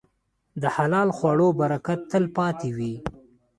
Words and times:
د 0.61 0.63
حلال 0.75 1.09
خوړو 1.17 1.47
برکت 1.59 1.99
تل 2.11 2.25
پاتې 2.37 2.69
دی. 2.77 2.93